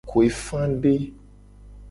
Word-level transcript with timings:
Kuefade. 0.09 0.95